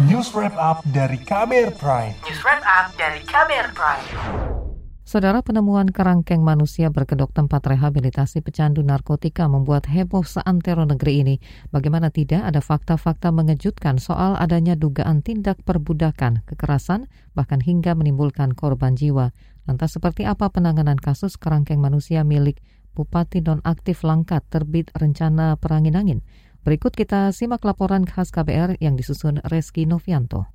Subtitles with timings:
[0.00, 2.16] News Wrap Up dari KBR Prime.
[2.24, 4.08] News Wrap Up dari KBR Prime.
[5.04, 11.36] Saudara penemuan kerangkeng manusia berkedok tempat rehabilitasi pecandu narkotika membuat heboh seantero negeri ini.
[11.76, 18.96] Bagaimana tidak ada fakta-fakta mengejutkan soal adanya dugaan tindak perbudakan, kekerasan, bahkan hingga menimbulkan korban
[18.96, 19.36] jiwa.
[19.68, 22.64] Lantas seperti apa penanganan kasus kerangkeng manusia milik
[22.96, 26.20] Bupati Nonaktif Langkat terbit rencana perangin angin?
[26.62, 30.46] Berikut kita simak laporan khas KBR yang disusun Reski Novianto.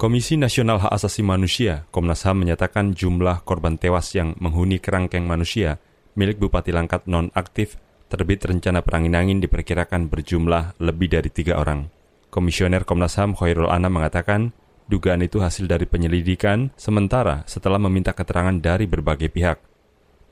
[0.00, 5.76] Komisi Nasional Hak Asasi Manusia, Komnas HAM menyatakan jumlah korban tewas yang menghuni kerangkeng manusia
[6.16, 7.76] milik Bupati Langkat non-aktif
[8.08, 11.92] terbit rencana perangin angin diperkirakan berjumlah lebih dari tiga orang.
[12.32, 14.56] Komisioner Komnas HAM Khairul Anam mengatakan,
[14.88, 19.60] dugaan itu hasil dari penyelidikan sementara setelah meminta keterangan dari berbagai pihak.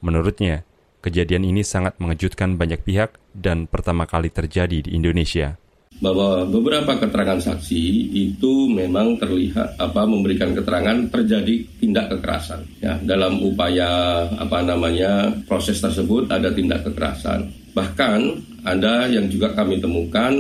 [0.01, 0.65] Menurutnya,
[1.03, 5.59] kejadian ini sangat mengejutkan banyak pihak dan pertama kali terjadi di Indonesia.
[6.03, 12.65] Bahwa beberapa keterangan saksi itu memang terlihat apa memberikan keterangan terjadi tindak kekerasan.
[12.83, 17.51] Ya dalam upaya apa namanya proses tersebut ada tindak kekerasan.
[17.77, 18.21] Bahkan
[18.67, 20.33] ada yang juga kami temukan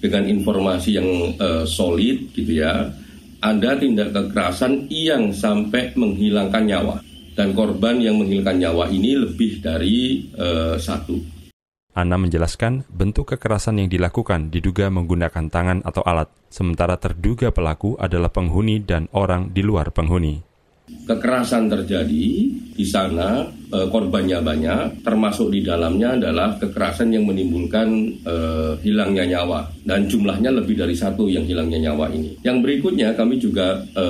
[0.00, 1.08] dengan informasi yang
[1.38, 2.88] uh, solid gitu ya
[3.42, 6.96] ada tindak kekerasan yang sampai menghilangkan nyawa
[7.32, 11.42] dan korban yang menghilangkan nyawa ini lebih dari uh, satu
[11.92, 18.32] Ana menjelaskan bentuk kekerasan yang dilakukan diduga menggunakan tangan atau alat, sementara terduga pelaku adalah
[18.32, 20.51] penghuni dan orang di luar penghuni.
[20.82, 22.26] Kekerasan terjadi
[22.72, 27.88] di sana, e, korbannya banyak, termasuk di dalamnya adalah kekerasan yang menimbulkan
[28.22, 28.34] e,
[28.82, 32.38] hilangnya nyawa dan jumlahnya lebih dari satu yang hilangnya nyawa ini.
[32.42, 34.06] Yang berikutnya kami juga e,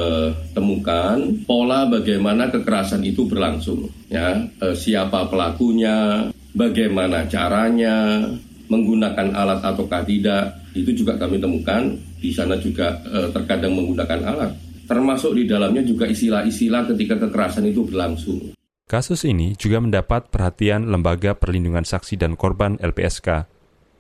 [0.57, 4.41] temukan pola bagaimana kekerasan itu berlangsung, ya
[4.77, 8.27] siapa pelakunya, bagaimana caranya,
[8.69, 11.93] menggunakan alat ataukah tidak, itu juga kami temukan.
[12.23, 13.03] Di sana juga
[13.35, 14.53] terkadang menggunakan alat.
[14.87, 18.55] Termasuk di dalamnya juga istilah-istilah ketika kekerasan itu berlangsung.
[18.91, 23.49] Kasus ini juga mendapat perhatian Lembaga Perlindungan Saksi dan Korban LPSK.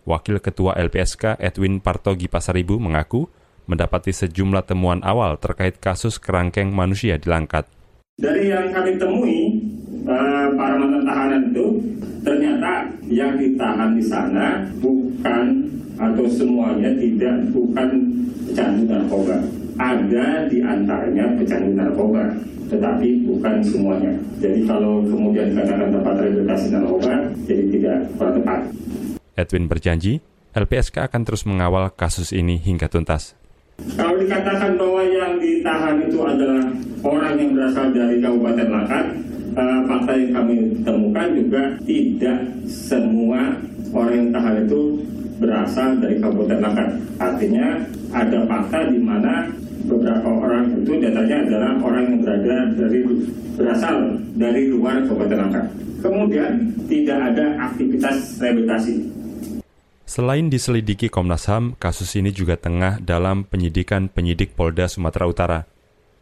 [0.05, 3.31] Wakil Ketua LPSK Edwin Partogi Pasaribu mengaku
[3.71, 7.71] mendapati sejumlah temuan awal terkait kasus kerangkeng manusia di Langkat.
[8.19, 9.57] Dari yang kami temui,
[10.05, 11.67] uh, para mantan tahanan itu
[12.21, 12.73] ternyata
[13.09, 17.89] yang ditahan di sana bukan atau semuanya tidak bukan
[18.45, 19.62] pecandu narkoba.
[19.81, 22.25] Ada di antaranya pecandu narkoba,
[22.69, 24.13] tetapi bukan semuanya.
[24.41, 27.13] Jadi kalau kemudian katakan tempat rehabilitasi narkoba,
[27.49, 28.61] jadi tidak kurang tepat.
[29.33, 30.13] Edwin berjanji,
[30.53, 33.33] LPSK akan terus mengawal kasus ini hingga tuntas.
[33.97, 36.63] Kalau dikatakan bahwa yang ditahan itu adalah
[37.03, 39.07] orang yang berasal dari Kabupaten Langkat,
[39.57, 43.41] uh, fakta yang kami temukan juga tidak semua
[43.93, 44.81] orang yang tahan itu
[45.41, 46.89] berasal dari Kabupaten Langkat.
[47.19, 47.67] Artinya
[48.13, 49.49] ada fakta di mana
[49.89, 53.01] beberapa orang itu datanya adalah orang yang berada dari
[53.57, 53.97] berasal
[54.37, 55.67] dari luar Kabupaten Langkat.
[56.03, 56.53] Kemudian
[56.87, 58.95] tidak ada aktivitas rehabilitasi.
[60.03, 65.61] Selain diselidiki Komnas HAM, kasus ini juga tengah dalam penyidikan penyidik Polda Sumatera Utara.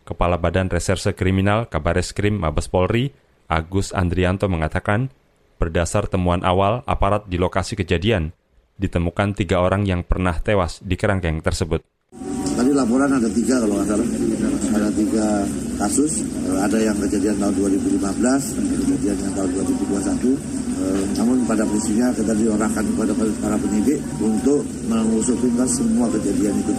[0.06, 3.10] Kepala Badan Reserse Kriminal Kabareskrim Mabes Polri,
[3.50, 5.10] Agus Andrianto mengatakan,
[5.58, 8.30] berdasar temuan awal aparat di lokasi kejadian,
[8.80, 11.84] ditemukan tiga orang yang pernah tewas di kerangkeng tersebut.
[12.56, 14.08] Tadi laporan ada tiga kalau nggak salah,
[14.74, 15.26] ada tiga
[15.76, 16.24] kasus,
[16.56, 22.80] ada yang kejadian tahun 2015, kejadian yang tahun 2021, Eh, namun pada prinsipnya kita diorangkan
[22.80, 26.74] kepada para penyidik untuk mengusut tuntas semua kejadian itu.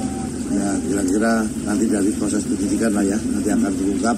[0.51, 4.17] Ya kira-kira nanti dari proses penyidikan lah ya, nanti akan diungkap.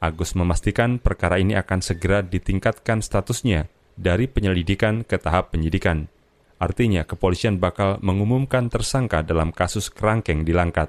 [0.00, 6.08] Agus memastikan perkara ini akan segera ditingkatkan statusnya dari penyelidikan ke tahap penyidikan.
[6.56, 10.88] Artinya, kepolisian bakal mengumumkan tersangka dalam kasus kerangkeng di Langkat.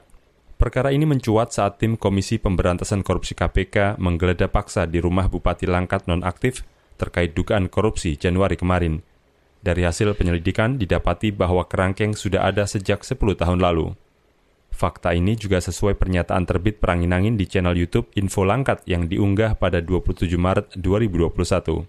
[0.57, 6.09] Perkara ini mencuat saat tim Komisi Pemberantasan Korupsi KPK menggeledah paksa di rumah Bupati Langkat
[6.09, 6.66] nonaktif
[6.97, 9.06] terkait dugaan korupsi Januari kemarin.
[9.61, 13.94] Dari hasil penyelidikan didapati bahwa kerangkeng sudah ada sejak 10 tahun lalu.
[14.74, 19.62] Fakta ini juga sesuai pernyataan terbit perangin angin di channel YouTube Info Langkat yang diunggah
[19.62, 21.86] pada 27 Maret 2021.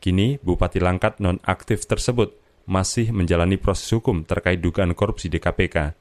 [0.00, 2.39] Kini, Bupati Langkat non-aktif tersebut
[2.70, 5.98] masih menjalani proses hukum terkait dugaan korupsi di KPK.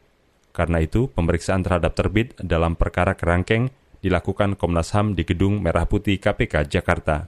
[0.54, 3.74] Karena itu, pemeriksaan terhadap terbit dalam perkara kerangkeng
[4.06, 7.25] dilakukan Komnas HAM di Gedung Merah Putih KPK Jakarta.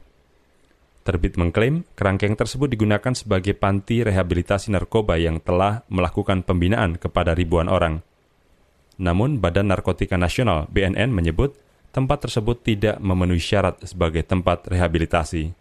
[1.02, 7.66] Terbit mengklaim kerangkeng tersebut digunakan sebagai panti rehabilitasi narkoba yang telah melakukan pembinaan kepada ribuan
[7.66, 8.06] orang.
[9.02, 11.58] Namun, Badan Narkotika Nasional (BNN) menyebut
[11.90, 15.61] tempat tersebut tidak memenuhi syarat sebagai tempat rehabilitasi.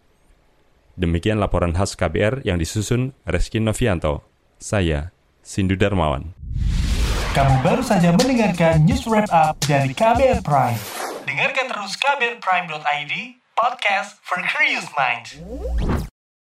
[1.00, 4.20] Demikian laporan khas KBR yang disusun Reski Novianto.
[4.60, 6.36] Saya, Sindu Darmawan.
[7.32, 10.76] Kamu baru saja mendengarkan news wrap up dari KBR Prime.
[11.24, 13.12] Dengarkan terus kbrprime.id,
[13.56, 15.40] podcast for curious minds.